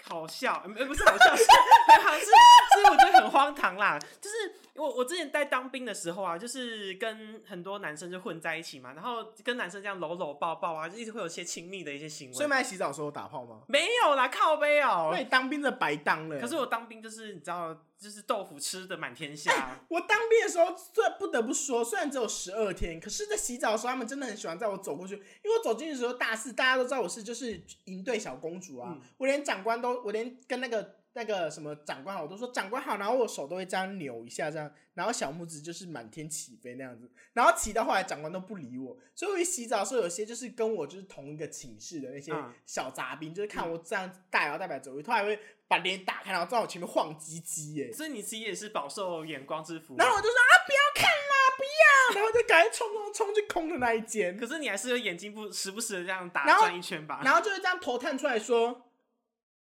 [0.04, 1.44] 好笑，呃，不是好笑，是
[2.00, 3.98] 好是，是我觉得很荒唐啦。
[4.20, 12.34] 就是我我之前在当兵的时候啊，就是跟很多男生就混在一起嘛，然后跟男生这样搂搂抱抱啊，就一直会有一些亲密的一些行为。
[12.34, 13.62] 所以在洗澡的时候打炮吗？
[13.68, 16.40] 没有啦，靠背哦、那你当兵的白当了。
[16.40, 19.80] 可是我当兵就是你知道，就是豆腐吃的满天下。
[19.88, 47.90] 我当兵的时候，虽然不得不说，虽然只有十二天，可是，在洗澡的时候，他们真的很喜欢在我走过去，因为我走进去的时候大四，大家都知道我是就是营队小公主啊，嗯我连长官都，我连跟那个那个什么长官好，我都说长官好，然后我手都会这样扭一下，这样，然后小拇指就是满天起飞那样子，然后起到后来长官都不理我，所以我一洗澡的时候，有些就是跟我就是同一个寝室的那些嗯小杂兵，就是看我这样大摇大摆走过去，他还会把脸打开，然后在我前面晃唧唧耶。
[47.90, 49.96] 所以你其实也是饱受眼光之福。
[49.96, 57.22] 然后我就说啊，不要看啦，不要，然后就赶紧冲冲冲去空的那一间，可是你还是有眼睛不时不时的这样打转一圈吧？
[57.24, 58.82] 然后就会这样头探出来说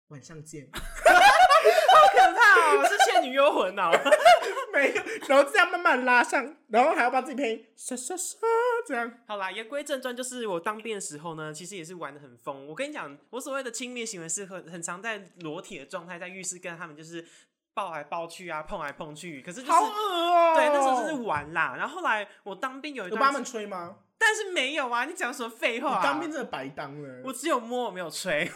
[0.10, 0.68] 晚上见，
[2.14, 3.92] 可怕哦，是《倩女幽魂》哦。
[4.72, 7.98] 没有，然后这样慢慢拉上，然后还要把自己配音刷
[8.86, 9.12] 这样。
[9.28, 12.68] 好啦，言归正传，就是我当兵的时候呢，其实也是玩的很疯。
[12.68, 17.26] 我跟你讲，我所谓的亲密行为是很很常在裸体的状态，在浴室跟他们就是
[17.74, 19.42] 抱来抱去啊，碰来碰去。
[19.42, 21.76] 可是就是好恶哦、对，那时候就是玩啦。
[21.78, 23.96] 然后后来我当兵有一有帮他们，吹吗？
[24.20, 26.02] 但是没有啊，你讲什么废话？
[26.04, 27.22] 当兵真的白当了。
[27.24, 28.52] 我只有摸，我没有吹。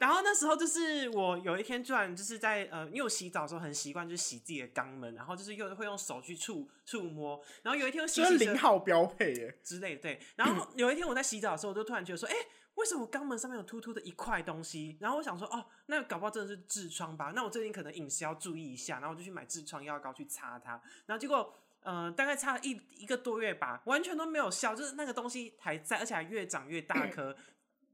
[0.00, 7.40] 然后那时候就是我有一天突然就是在呃，因为我洗澡的时候很习惯就是洗自己的肛门，然后就是又会用手去触触摸。
[7.62, 10.20] 然后有一天我洗这是零号标配耶，之类的，对。
[10.36, 12.34] 然后有一天我在洗澡的时候，我就突然觉得说，哎、
[12.74, 14.96] 为什么我肛门上面有突突的一块东西？
[15.00, 17.32] 然后我想说，哦，那搞不好真的是痔疮吧？
[17.34, 20.80] 那我最近可能饮食要注意一下，然后我就去买痔疮药膏去擦它。
[21.06, 27.36] 然后结果，呃，大概擦了一一个多月吧，完全都没有效，就是那个东西还在，而且还越长越大 颗。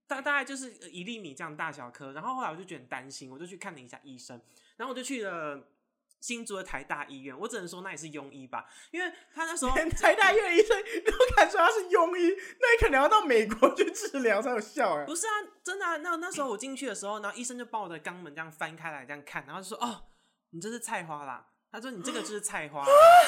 [0.06, 4.40] 大大概就是一粒米这样大小颗，然后后来我就觉得很担心，我就去看了一下医生，
[4.76, 5.68] 然后我就去了
[6.20, 12.28] 新竹的台大医院，我只能说那也是庸医吧，因为他那时候连台大医院的医生都敢说他是庸医，
[12.60, 15.04] 那你可能要到美国去治疗才有效哎。
[15.04, 15.32] 不是啊，
[15.64, 15.96] 真的啊。
[15.96, 20.04] 那那时候我进去的时候，然后医生就把我的肛门这样翻开来这样看，然后就说：“哦，
[20.50, 22.84] 你这是菜花啦。”他说：“你这个就是菜花。”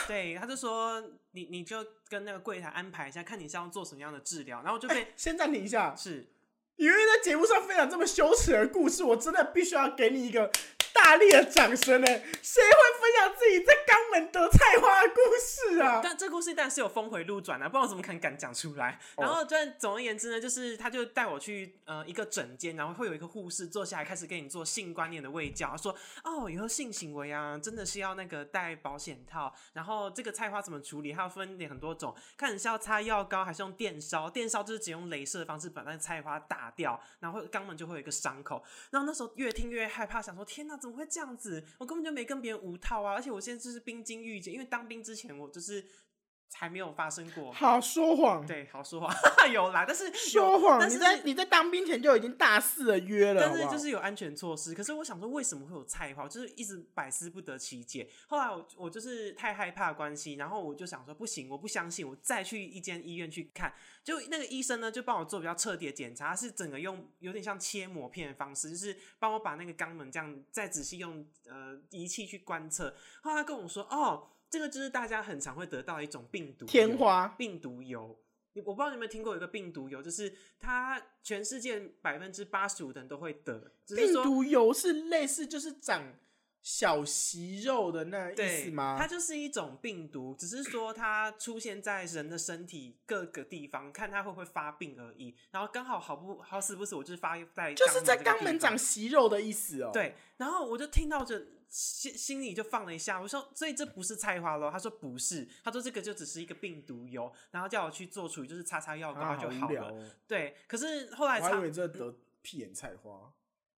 [0.06, 6.28] 对，他就说：“你你就跟那个柜台安排一下，看你是要做什么样的治疗。”然后我就被、先暂停一下，是
[6.76, 10.50] 因为在节目上分享这么羞耻的故事，我真的必须要给你一个
[10.92, 12.06] 大力的掌声呢。
[12.42, 12.93] 谁会
[13.24, 16.00] 享自己在肛门得菜花的故事啊？
[16.02, 18.98] 但这故事当然是有峰回路转啊、不然我怎么可能敢讲出来？
[19.16, 38.62] 哦然后，但总而言之呢，就是他就带我去呃一个诊间，然后会有一个护士坐下来开始跟你做性观念的卫教，说哦，以后性行为啊，真的是要那个戴保险套，然后这个菜花怎么处理，还要分很多种，看你是要擦药膏还是用电烧，电烧就是只用镭射的方式把那个菜花打掉，然后肛门就会有一个伤口。
[38.90, 41.64] 然后那时候越听越害怕，想说天哪，怎么会这样子？
[41.78, 43.13] 我根本就没跟别人无套啊！
[43.14, 45.84] 而且我现在就是冰晶玉洁，因为当兵之前我就是
[46.52, 47.52] 还没有发生过。
[47.52, 49.12] 好说谎，对，好说谎
[49.52, 50.78] 有啦，但是有说谎！
[50.80, 54.74] 但是你在你在当兵前就已经大肆的约了，但是就是有安全措施。
[54.74, 56.26] 可是我想说，为什么会有菜花？
[56.28, 58.08] 就是一直百思不得其解。
[58.26, 63.72] 后来我我就是太害怕的关系，然后我就想说，不行，我不相信，我再去一间医院去看。
[64.02, 72.94] 就那个医生呢，就帮我做比较彻底的检查，他是整个用有点像切膜片的方式，就是帮我把那个肛门这样再仔细用呃仪器去观测。
[73.22, 78.16] 后来他跟我说，哦，这个就是大家很常会得到一种病毒天花病毒油。
[78.52, 86.04] 你我不知道你有没有听过有一个病毒疣，就是它全世界百分之八十五的人都会得，只是病毒疣是类似就是长
[86.64, 88.96] 小息肉的那意思吗？
[88.98, 95.36] 它就是一种病毒，只是说它出现在人的身体各个地方，看它会不会发病而已。
[95.50, 104.70] 然后刚好好不好死不死，我就是发在就是在肛门长息肉的意思哦。，对，然后我就听到这心心里就放了一下，我说，所以这不是菜花喽？
[104.70, 109.82] 他说不是，他说这个就只是一个病毒疣，然后叫我去做处理，就是擦擦药膏就好了。
[109.82, 110.10] 好哦。
[110.26, 113.30] 对，可是后来擦我还以，为这得屁眼菜花。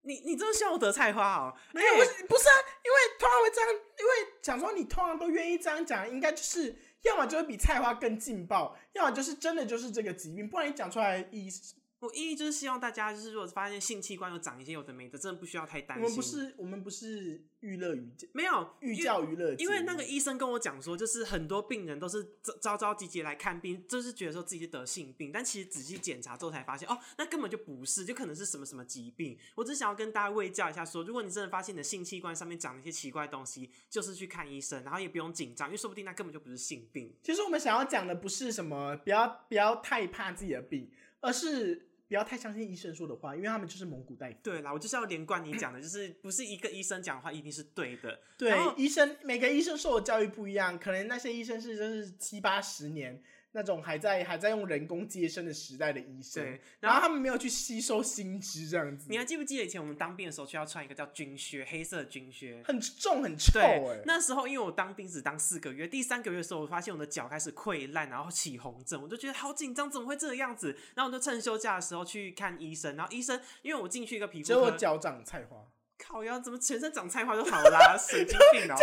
[0.06, 1.54] 你你真的笑得菜花哦？
[1.74, 16.04] 没有，欸不是啊，因为通常会这样，因为讲说你通常都愿意这样讲，应该就是要么就是比菜花更劲爆，要么就是真的就是这个疾病，不然你讲出来的意思，我意义就是希望大家就是如果发现性器官有长一些有的没的，真的不需要太担心。
[16.04, 29.38] 我们不是我们不是娱乐娱没有寓教娱乐，因为那个医生跟我讲说，就是很多病人都是着着着急急来看病，就是觉得说自己是得性病，但其实仔细检查之后才发现，哦，那根本就不是，就可能是什么什么疾病。
[29.56, 37.16] 我只想要跟大家卫教一下说如果你真的发现你的性器官上面长了一些奇怪的东西，就是去看医生，然后也不用紧张，因为说不定那根本就不是性病。
[37.24, 40.92] 其实我们想要讲的不是什么不要不要太怕自己的病，
[41.26, 44.36] 而是不要太相信医生说的话，因为他们就是蒙古大夫。
[44.44, 48.20] 对啦，我就是要连贯你讲的，就是不是一个医生讲的话一定是对的。
[48.38, 53.22] 对，医生每个医生受的教育不一样，可能那些医生是就是七八十年
[53.56, 62.62] 那种还在还在用人工接生的时代的医生，对，然然后后他们没有去吸收新知，这样子你还记不记得以前我们当兵的时候，就要穿一个叫军靴，黑色的军靴。
[62.66, 70.78] 很重很臭哎、对，那时候因为我当兵只当四个月，第三个月的时候，我发现我的脚开始溃烂，然后起红疹，我就觉得好紧张，怎么会这个样子？
[70.94, 75.66] 然后我就趁休假的时候去看医生，然后医生因为我进去一个皮肤科，结果脚长菜花，
[75.98, 78.76] 靠腰怎么全身长菜花就好啦，神经病哦、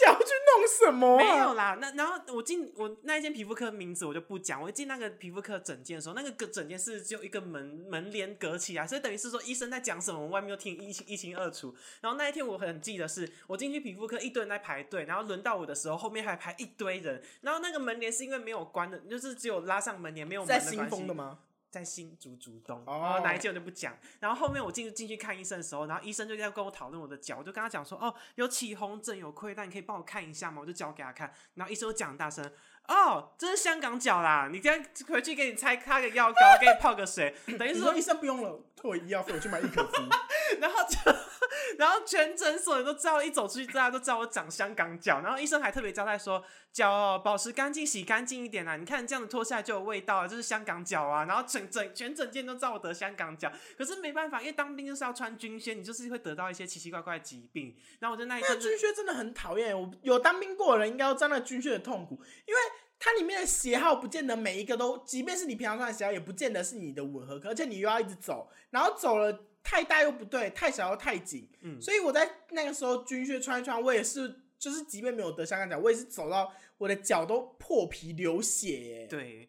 [0.00, 1.22] 脚去弄什么、啊？
[1.22, 4.60] 没有啦，那然后我进我那一间皮肤科名字我就不讲。
[4.60, 11.74] 我一进那个皮肤科诊间的时候，那个个诊间是只有一个门门帘隔起来，所以等于是说医生在讲什么，我们外面都听一清一清二楚。
[12.00, 17.22] 然后那一天我很记得是，我进去皮肤科，一堆人在排队，然后轮到我的时候，后面还排一堆人。
[17.42, 20.96] 然后那个门帘是因为没有关的，就是只有拉上门帘，没有门在新的关系。
[20.96, 21.38] 丰的吗？
[21.70, 23.96] 在新竹竹东，哦哪一间我就不讲。
[24.18, 30.60] 然后后面我进进去看医生的时候，然后医生就在跟我讨论我的脚，我就跟他讲说，哦，有起红疹，有溃烂，你可以帮我看一下吗？
[30.60, 32.52] 我就脚给他看，然后医生就讲很大声，
[32.90, 40.02] 哦，这是香港脚啦，你这样回去给你拆开个药膏， 给你泡个水，等于是说说医生不用了，退我医药费，我去买易可夫。
[40.58, 40.98] 然后就，
[41.78, 45.20] 然后全诊所人都知道，一走出去，大家都知道我长香港脚。
[45.20, 48.76] 然后医生还特别交代说，脚哦保持干净，洗干净一点啊。
[48.76, 51.24] 你看这样子脱下来就有味道了，这是香港脚啊。
[51.26, 57.76] 然后整整全整间都知道我得香港脚，可是没办法，因为当兵就是要穿军靴，你就是会得到一些奇奇怪怪的疾病。
[58.00, 62.14] 然后我就那一那阵子军靴真的很讨厌，我有当兵过的人应该要知道那个军靴的痛苦，
[62.46, 62.60] 因为
[63.02, 79.06] 它里面的鞋号不见得每一个都，即便是你平常穿的鞋号，也不见得是你的吻合克，而且你又要一直走，然后走了太大又不对，太小又太紧，嗯所以我在那个时候军靴穿一穿，我也是，就是即便没有得香港脚，我也是走到我的脚都破皮流血耶。
[79.06, 79.48] 对，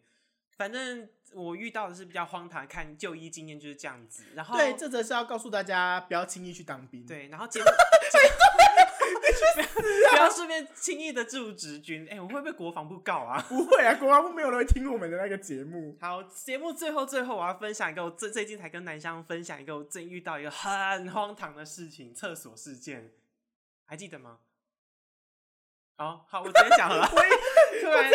[0.56, 4.24] 反正我遇到的是比较荒唐，看就医经验就是这样子。
[4.34, 7.66] 然后对，这则是要告诉大家不要轻易去当兵。，对，然后节目
[10.10, 13.40] 不要顺便轻易的入职军，哎、我会被国防部告啊？
[13.48, 15.96] 不会啊，国防部没有人会听我们的那个节目。
[16.00, 23.12] 好，节目最后最后我要分享一个，我最最近才跟南湘分享一个我最近遇到一个很荒唐的事情，厕所事件，
[23.84, 24.38] 还记得吗？
[25.96, 27.06] 好好，我直接讲了。
[27.80, 28.10] 突然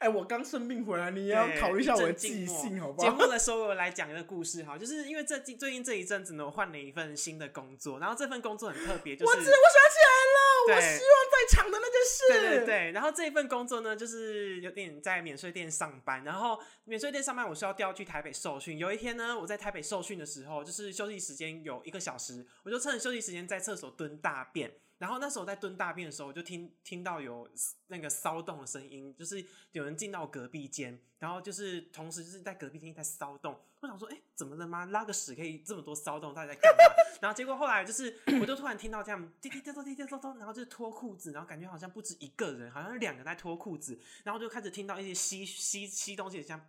[0.00, 3.18] 哎、我刚生病回来，你也要考虑一下我的记性，好不好 节好？
[3.18, 12.24] 目的收尾我来讲一个故事哈，就是因为这近最近这一阵子呢，我换了一份新的工作，然后这份工作很特别，就是我知我想起来了，我希望在场的那件事。
[12.28, 18.78] 对对对，然后这一份工作呢，就是有点在免税店上班，然后免税店上班，我是要调去台北受训。
[18.78, 24.72] 有一天呢，我在台北受训的时候，就是休息时间有一个小时，我就趁着休息时间在厕所蹲大便。
[25.00, 27.48] 然后那时候在蹲大便的时候，我就听听到有
[27.86, 33.58] 那个骚动的声音，就是有人进到隔壁间，然后就是同时就是在隔壁间在骚动。
[33.80, 34.84] 我想说，哎，怎么了吗？
[34.84, 36.84] 拉个屎可以这么多骚动，到底在干嘛？
[37.22, 46.60] 然后结果后来就是， 我就突然听到这样滴滴滴滴滴滴滴，然后就是脱裤子，然后感觉好像不止一个人，好像有两个在脱裤子，然后就开始听到一些吸吸吸东西的像，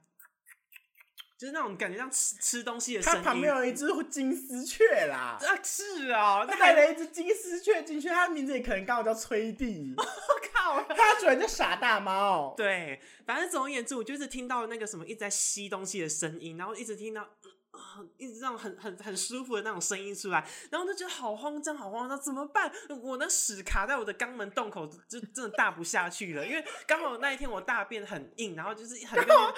[1.41, 3.17] 就是那种感觉像吃吃东西的声音。
[3.17, 10.03] 它旁边有一只金丝雀啦， 啊，是哦，那他带了一只金丝雀进去，它的名字也可能刚好叫崔弟，我
[10.53, 10.83] 靠。
[10.95, 12.53] 它主人叫傻大猫。
[12.55, 17.27] 对，反正总而言之，我就是听到那个什么一直在吸东西的声音，然后一直听到。
[17.71, 17.79] 呃
[18.17, 22.71] 一直这种很很很舒服的那种声音出来，然后就觉得好慌张，好慌张，怎么办？
[23.01, 26.45] 我那屎卡在我的肛门洞口，就真的大不下去了。
[26.45, 29.53] 因为刚好那一天我大便很硬，然后就是很用力，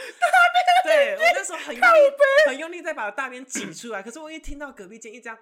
[0.83, 1.87] 对我那时候很用力，
[2.47, 4.03] 很用力在把大便挤出来。
[4.03, 5.37] 可是我一听到隔壁间一这样，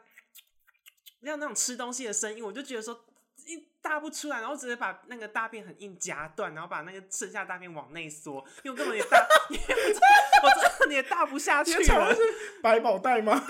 [1.24, 3.11] 像那种吃东西的声音，我就觉得说一
[3.82, 9.18] 大不出来，然后直接把那个大便很硬夹断，然后把那个剩下大便往内缩，因为我根本也大，
[9.50, 9.96] 我真的
[10.44, 12.22] 我真的也大不下去了是。
[12.62, 13.34] 百宝袋吗？
[13.34, 13.48] 还往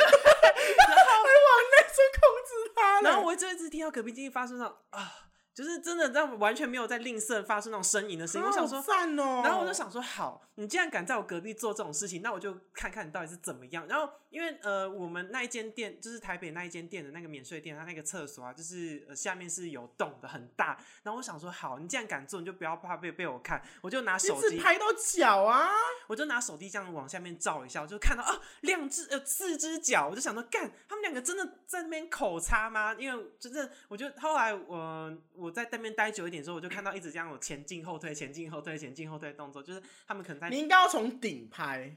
[1.71, 5.11] 内缩控制它然后我就一直听到隔壁间发出那种啊，
[5.53, 8.47] 就是真的让我完全没有在吝啬发出那种呻吟的声音。
[8.47, 9.41] 我想说好，赞哦。
[9.43, 13.85] 然后我就，想说，好，你既然敢在我隔壁做这种事情，那我就看看你到底是怎么样。
[13.87, 20.81] 然后，因为呃，我们那一间店就是台北那一间店的那个免税店，它那个厕所啊，就是、呃、下面是有洞的，很大。
[21.03, 25.69] 然后我想说，好，你既然敢做，你就不要怕被被我看，我就拿手机，拍到脚啊！
[26.07, 32.95] 我就拿手机这样往下面照一下，我就看到啊，两只呃四只脚，我就想说，干，他们两个真的在那边口擦吗？
[32.97, 41.93] 因为真的，我就后来我我在那边待久一点之后，我就看到一直这样有前进后退、前进后退、前进后退的动作，就是他们可能在你应该要从顶拍。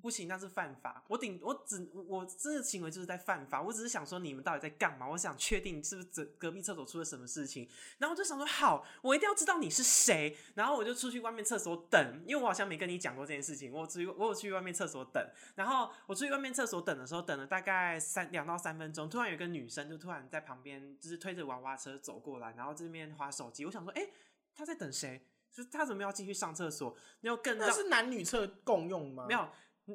[0.00, 1.02] 不行，那是犯法。
[1.08, 3.60] 我顶我只我这个行为就是在犯法。
[3.60, 5.08] 我只是想说你们到底在干嘛？
[5.08, 7.68] 我想确定是不是隔隔壁厕所出了什么事情。
[7.98, 10.36] 然后我就想说好，我一定要知道你是谁。
[10.54, 13.72] 然后我就出去外面厕所等，因为我好像没跟你讲过这件事情。
[13.72, 15.22] 我有去我有去外面厕所等，
[15.54, 23.64] 然后我出去外面厕所等的时候，等了大概三两到三分钟，突然有一个女生就突然在旁边就是推着娃娃车走过来，然后这边划手机。
[23.64, 24.08] 我想说，哎、
[24.54, 25.26] 她在等谁？
[25.52, 26.94] 就是她怎么要进去上厕所？
[27.22, 29.24] 然后更让那是男女厕共用吗？
[29.26, 29.48] 没有，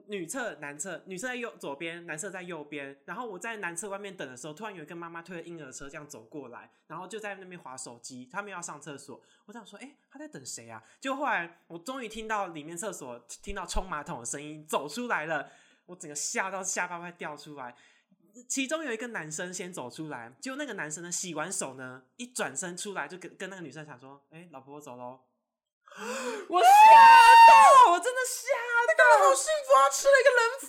[0.08, 2.98] 女厕、男厕，女厕在右左边，男厕在右边。
[3.06, 9.22] 然后我在男厕外面等的时候，突然有一个妈妈推着婴儿车这样走过来，然后就在那边划手机，他们要上厕所。
[9.48, 10.82] 我想说，哎、她在等谁啊？
[11.02, 15.52] 就后来我终于听到里面厕所听到冲马桶的声音走出来了，
[15.86, 17.76] 我整个吓到下巴快掉出来。
[18.48, 25.20] 其中有一个男生先走出来，就那个男生呢洗完手呢，一转身出来就跟跟那个女生讲说：“哎、老婆我走喽。”
[26.48, 26.68] 我吓
[27.48, 28.48] 到，我真的吓
[28.98, 29.90] 到，好幸福啊！
[29.90, 30.68] 吃了一个人夫，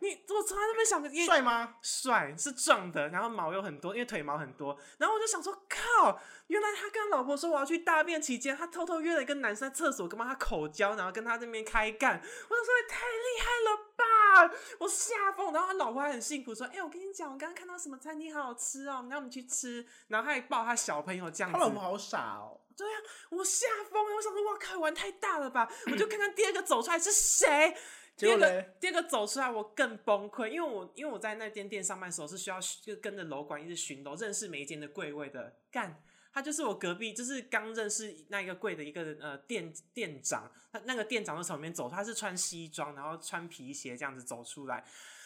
[0.00, 1.74] 对你，我从来都没想过，帅吗？
[1.82, 4.78] 帅，是壮的，然后毛又很多，因为腿毛很多。
[4.98, 12.20] 然后我就想说，靠，原来他跟老婆说我要去大便期间，他偷偷约了一个男生在厕所跟他口交，然后跟他这边开干。
[12.20, 14.54] 我想说也太厉害了吧！
[14.78, 15.52] 我吓疯。
[15.52, 21.58] 然后他老婆还很幸福，说：“哎，我跟你讲，我刚刚看到什么餐厅好好吃哦，让我们去吃。”然后他还抱他小朋友这样子。
[21.58, 22.60] 他老婆好傻哦。
[22.82, 22.98] 对啊，
[23.30, 24.16] 我吓疯了！
[24.16, 25.70] 我想说，哇靠，玩太大了吧？
[25.86, 27.76] 我就看看第二个走出来是谁。
[28.18, 35.56] 第二个，第二个走出来，我更崩溃，因为我因为我在那间店上班的时候是需要就跟着楼管一直巡楼，认识每一间的柜位的。
[35.70, 36.02] 干，
[36.32, 40.50] 他就是我隔壁，就是刚认识那一个柜的一个呃店店长。
[40.72, 44.76] 他那个店长就从里面走，他是穿西装，然后穿皮鞋这样子走出来，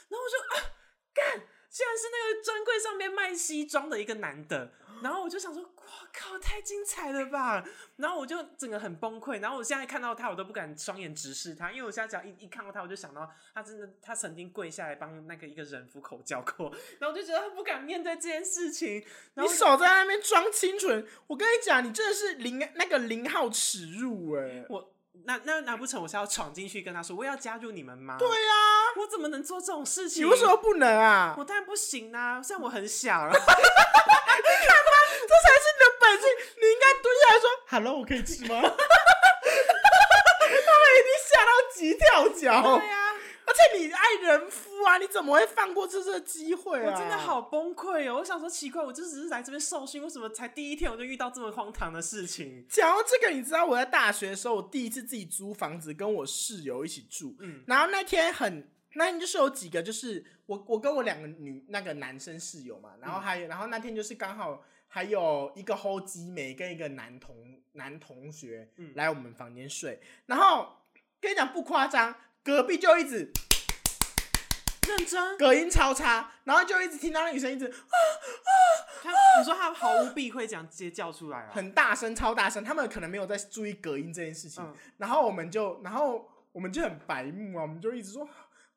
[0.08, 0.70] 然后我就啊，
[1.14, 4.72] 干，竟然是那个专柜上面卖西装的一个男的。
[5.02, 7.62] 然后我就想说，哇靠，太精彩了吧！
[7.96, 9.40] 然后我就整个很崩溃。
[9.40, 16.70] 然后我现在看到他，我都不敢双眼直视他，因为我现在只要一一看到他，我就想到他真的，他曾经跪下来帮那个一个人夫口交过。
[16.98, 19.04] 然后我就觉得他不敢面对这件事情。
[19.34, 21.06] 你少在那边装清纯！
[21.26, 24.64] 我跟你讲，你真的是零那个零号耻辱哎！
[24.70, 24.94] 我
[25.24, 28.16] 那那难不成我是要闯进去跟他说我要加入你们吗？
[28.18, 28.34] 对呀，
[28.96, 30.24] 我怎么能做这种事情？
[30.24, 31.34] 你为什么不能啊？
[31.38, 32.40] 我当然不行啊！
[32.42, 33.26] 虽然我很想。
[33.28, 33.56] 你看吧，
[35.20, 36.28] 这才是你的本性。
[36.60, 38.68] 你应该蹲下来说：“Hello，我可以吃吗？” 他
[40.78, 42.78] 们一定吓到急跳脚。
[42.78, 43.05] 对呀，
[43.46, 46.92] 而且你爱人夫啊，你怎么会放过这次机会啊？
[46.92, 48.16] 我真的好崩溃哦！
[48.18, 52.66] 我想说，奇怪，我就只是来这边受训，为什么才第一天我就遇到这么荒唐的事情？
[52.68, 57.36] 讲到这个，你知道我在大学的时候，我第一次自己租房子，跟我室友一起住。
[57.38, 58.68] 嗯，然后那天很。
[58.98, 70.78] 那天就是有几个，就是我我跟我两个女那个男生室友嘛，然后还有然后那天就是刚好还有一个后基美跟一个男同男同学来我们房间睡，然后
[71.20, 72.14] 跟你讲不夸张，
[72.46, 73.32] 隔壁就一直
[74.86, 78.50] 认真隔音超差，然后就一直听到那女生一直啊啊，
[79.02, 84.64] 他你说他毫无避讳讲直接叫出来啊，很大声超大声，他们可能没有在注意隔音这件事情，
[84.98, 88.28] 然后我们就然后我们就很白目啊，我们就一直说。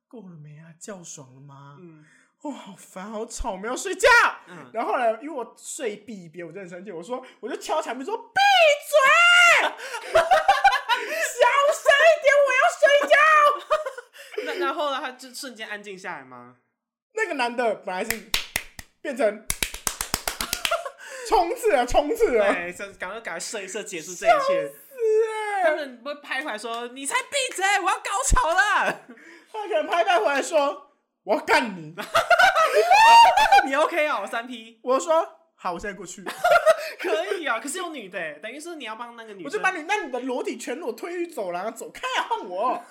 [0.08, 0.74] 够了没啊？
[0.80, 1.78] 叫爽了吗？
[1.80, 2.04] 嗯，
[2.42, 4.10] 哇，好烦，好吵，我们要睡觉。
[4.48, 8.42] 嗯，然后后来，因为我睡壁边，我真的生气，我说，我就敲墙壁说，闭
[8.90, 9.70] 嘴，
[10.10, 11.46] 小
[11.78, 13.14] 声一点，我要睡觉。
[14.46, 16.58] 那然后呢，他就瞬间安静下来吗？
[17.14, 18.30] 那个男的本来是
[19.02, 19.44] 变成
[21.28, 24.72] 冲刺啊，冲刺啊，对，赶快赶快射一射，结束这一切。
[25.64, 29.02] 他们不会拍回来说：“你才闭嘴，我要高潮了。”
[29.52, 30.92] 他可能拍拍回来说
[31.26, 31.96] ：“我要干你。
[33.66, 34.22] ”你 OK 啊？
[34.22, 34.80] 我三 P。
[34.84, 36.24] 我说：“好，我现在过去。
[37.02, 39.44] ”可以啊，可是有女的，等于是你要帮那个女。
[39.46, 42.28] 我就把你那你的裸体全裸推走廊，走开啊！
[42.30, 42.86] 换我。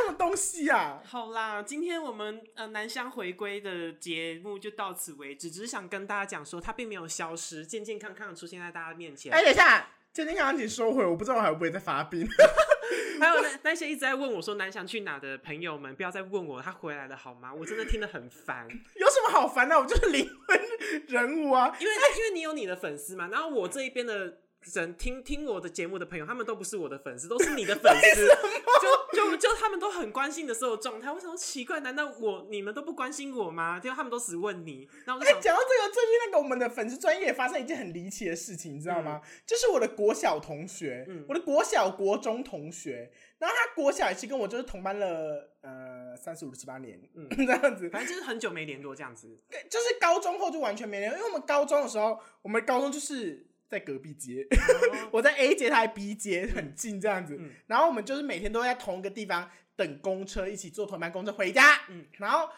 [0.00, 1.02] 什么东西啊？
[1.04, 9.32] 好啦，今天我们呃南湘回归的节目就到此为止，只是想跟大家讲说，它并没有消失，健健康康的出现在大家面前。
[9.32, 9.86] 哎，等一下。
[10.12, 12.28] 健健康康请收回，我不知道我还会不会再发病。
[13.18, 17.52] 还有那那些一直在问我说南翔去哪的朋友们，不要再问我他回来了好吗？
[17.54, 18.68] 我真的听得很烦。
[18.96, 19.78] 有什么好烦的？
[19.78, 20.60] 我就是灵魂
[21.06, 24.38] 人物啊，因为因为你有你的粉丝嘛，然后我这一边的。
[24.74, 28.28] 人听听我的节目的朋友，他们都不是我的粉丝，都是你的粉丝。
[29.12, 31.80] 就就就他们都很关心的时候状态，为什么奇怪？
[31.80, 33.78] 难道我你们都不关心我吗？
[33.78, 34.88] 就他们都只问你。
[35.04, 39.20] 然后讲到这个，最近那个我们的粉丝专业发生一件很离奇的事情，你知道吗？
[39.46, 49.38] 就是我的国小同学，嗯我的国小国中同学，然后他国小也是跟我就是同班了呃三十五七八年，嗯， 这样子，反正就是很久没联络这样子。
[49.70, 53.46] 就是高中后就完全没联络，因为我们高中的时候，我们高中就是。
[53.72, 54.46] 在隔壁街，
[55.10, 57.40] 我在 A 街，他在 B 街，很近这样子。
[57.66, 61.80] 然后我们就是每天都在同一个地方等公车，一起坐同班公车回家。
[61.88, 62.50] 嗯，然后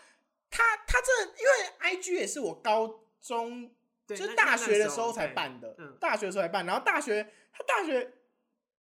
[0.51, 3.71] 他他这因为 IG 也是我高中
[4.09, 6.67] 就是大学的时候才办的，大学的时候才办。
[6.67, 8.11] 然后大学他大学，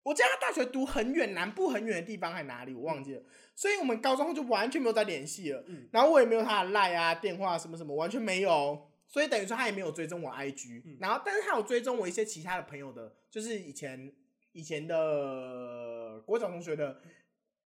[0.03, 3.22] 我记得他大学读很远，南部很远的地方还哪里我忘记了。
[3.55, 5.62] 所以我们高中后就完全没有再联系了。
[5.68, 8.91] 嗯，然后我也没有他的赖啊、电话什么什么，完全没有。
[9.09, 14.12] 所以等于说他也没有追踪我 IG，然后但是他有追踪我一些其他的朋友的，就是以前
[14.52, 17.00] 以前的国小同学的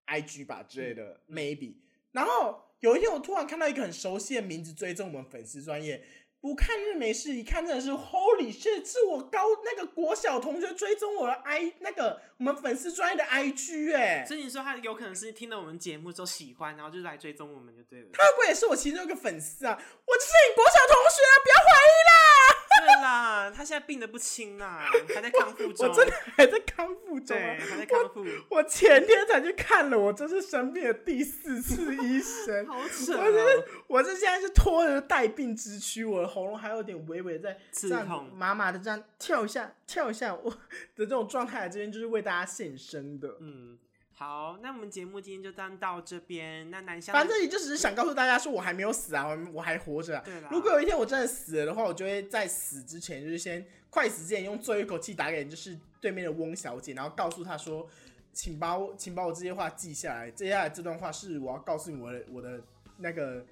[0.06, 1.76] IG 吧之类的 maybe。
[2.12, 6.04] 然后有一天我突然看到一个很熟悉的名字追踪我们粉丝专业。
[6.40, 8.90] 不看日没事，一看真的是 Holy shit！
[8.90, 18.08] 是我高那个国小同学追踪我的 I 那个我们粉丝专业的 IG 哎，所以你说他有可能是听了我们节目之后喜欢，然后就来追踪我们就对了。
[18.14, 19.76] 他会不会也是我其中一个粉丝啊？
[19.76, 22.59] 我就是你国小同学，不要怀疑啦！
[22.80, 24.80] 对啦，他现在病得不轻呐，
[25.14, 25.88] 还在康复中。
[25.88, 28.24] 我真的还在康复中啊，还在康复。
[28.48, 33.18] 我前天才去看了，我这是生病的第四次医生，好扯。
[33.18, 40.58] 我是我是现在是拖着带病之躯，我的喉咙还有点微微在刺痛，麻麻的这样跳一下跳一下，我的
[40.96, 43.36] 这种状态，这边就是为大家献身的。
[43.40, 43.78] 嗯。
[44.20, 46.70] 好，那我们节目今天就当到这边。
[46.70, 50.18] 那南湘，反正也就只是想告诉大家，说我还没有死啊，我我还活着。
[50.18, 57.88] 啊对如果有一天我真的死了的话，我就会在死之前，就是先快死之前，用最后一口气打给就是对面的翁小姐，然后告诉她说，
[58.34, 60.30] 请把我请把我这些话记下来。
[60.30, 62.60] 接下来这段话是我要告诉你我的我的
[62.98, 63.42] 那个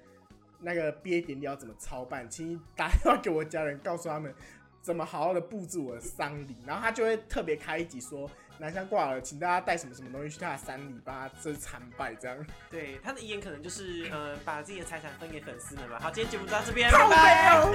[0.59, 4.31] 那个毕业典礼要怎么操办，请你打电话给我家人，告诉他们
[4.83, 6.55] 怎么好好的布置我的丧礼。
[6.67, 8.29] 然后他就会特别开一集说。
[8.59, 12.45] 南湘挂了，请大家带什么什么东西去他的山里，帮他这参拜，这样。
[12.69, 15.97] 对，他的遗言可能就是呃，把自己的财产分给粉丝们吧。
[16.01, 17.65] 好，今天节目就到这边，拜拜。